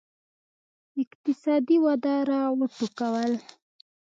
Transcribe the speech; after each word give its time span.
اقتصادي 1.01 1.77
وده 1.85 2.15
را 2.29 2.41
وټوکول. 2.57 3.31